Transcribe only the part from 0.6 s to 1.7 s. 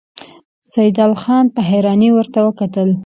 سيدال خان په